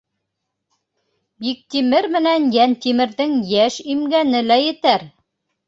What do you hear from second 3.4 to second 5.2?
йәш имгәне лә етәр!